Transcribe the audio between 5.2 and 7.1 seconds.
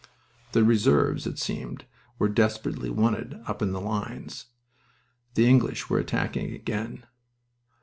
The English were attacking again.